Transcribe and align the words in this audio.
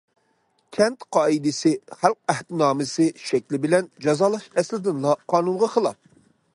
كەنت 0.77 1.05
قائىدىسى، 1.17 1.73
خەلق 1.99 2.19
ئەھدىنامىسى 2.33 3.07
شەكلى 3.27 3.61
بىلەن 3.67 3.93
جازالاش 4.07 4.51
ئەسلىدىنلا 4.59 5.17
قانۇنغا 5.37 5.73
خىلاپ. 5.77 6.01